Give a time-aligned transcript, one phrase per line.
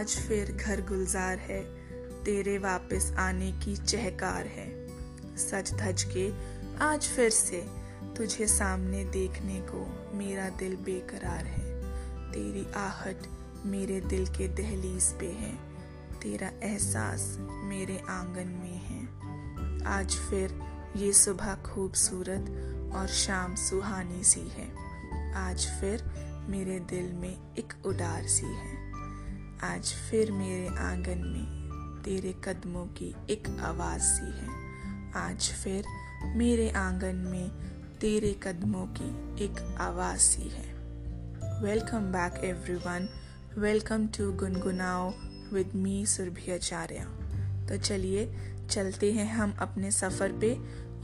[0.00, 1.64] आज फिर घर गुलजार है।
[2.24, 4.86] तेरे वापस आने की चहकार है।
[5.36, 6.32] सच धज के
[6.76, 7.66] आज फिर से
[8.16, 11.82] तुझे सामने देखने को मेरा दिल बेकरार है।
[12.32, 13.16] तेरी आहट
[13.66, 15.56] मेरे दिल के दहलीज पे है।
[16.22, 19.04] तेरा एहसास मेरे आँगन में है।
[19.86, 20.62] आज फिर
[20.96, 22.46] ये सुबह खूबसूरत
[22.94, 24.72] और शाम सुहानी सी है।
[25.34, 26.02] आज फिर
[26.48, 28.79] मेरे दिल में एक उडार सी है।
[29.64, 31.46] आज फिर मेरे आँगन में
[32.02, 34.48] तेरे कदमों की एक आवाज़ सी है।
[35.14, 35.84] आज फिर
[36.36, 37.50] मेरे आँगन में
[37.98, 40.74] तेरे कदमों की एक आवाज़ सी है।
[41.62, 43.08] Welcome back everyone
[43.58, 45.12] welcome to गुनगुनाओ
[45.52, 47.06] with me Surabhi Acharya.
[47.68, 48.36] तो चलिए,
[48.70, 50.54] चलते हैं हम अपने सफ़र पे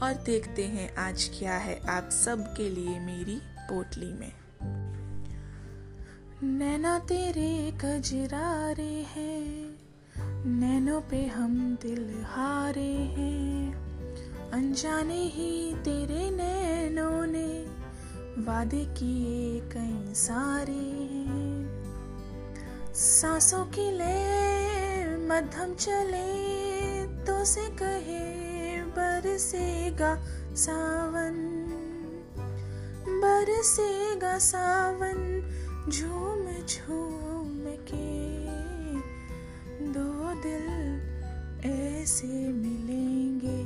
[0.05, 4.31] और देखते हैं आज क्या है आप सब के लिए मेरी पोटली में।
[6.43, 9.79] नैना तेरे कजरारे हैं,
[10.45, 13.73] नैनों पे हम दिल हारे हैं।
[14.51, 17.47] अनजाने ही तेरे नैनों ने
[18.41, 20.77] वादे किए कई सारे
[21.23, 21.83] हैं।
[22.93, 30.15] सांसों की ले मध्यम चले तो से कहे, बरसेगा
[30.55, 31.45] सावन
[33.09, 35.23] बरसेगा सावन।
[35.89, 38.07] झूम झूम के
[39.93, 40.65] दो दिल
[41.69, 43.61] ऐसे मिलेंगे।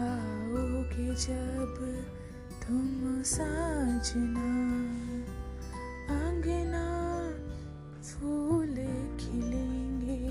[0.00, 1.76] आओगे जब
[2.62, 4.48] तुम साजना
[6.16, 6.88] अंगना
[8.02, 8.74] फूल
[9.20, 10.28] खिलेंगे।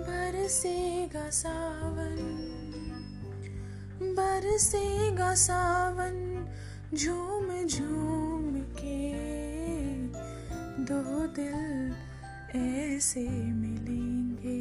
[0.00, 2.16] बरसेगा सावन
[4.02, 6.20] बरसेगा सावन
[6.92, 8.98] झूम झूम के
[10.84, 11.94] दो दिल
[12.56, 14.60] ऐसे मिलेंगे।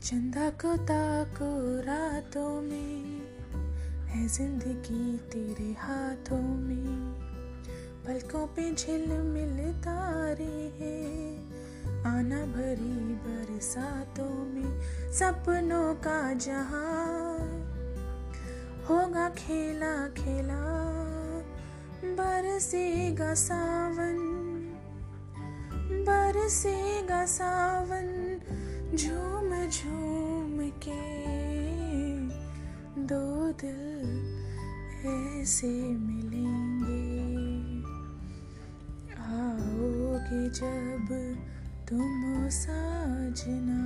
[0.00, 1.50] चंदा को ताको
[1.80, 3.22] रातों में
[4.06, 7.16] है ज़िंदगी तेरे हाथों में।
[8.06, 11.24] पलकों पे झिल मिल तारे हैं
[12.04, 14.80] आना भरी बरसातों में।
[15.12, 16.95] सपनों का जहाँ
[18.88, 20.62] होगा खेला खेला,
[22.18, 24.18] बरसेगा सावन
[26.06, 28.08] बरसेगा सावन,
[28.96, 31.00] झूम झूम के।
[33.02, 33.24] दो
[33.60, 33.82] दिल
[35.06, 37.02] ऐसे मिलेंगे,
[39.26, 41.08] आओगे जब
[41.88, 43.82] तुम साजना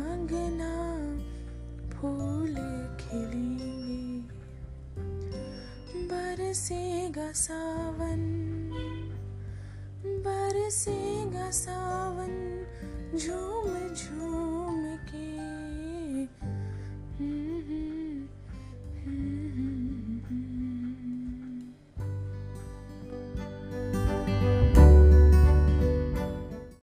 [0.00, 0.99] अंगना
[6.50, 8.22] बरसेगा सावन
[10.24, 12.32] बरसेगा सावन
[13.18, 14.19] झूम झूम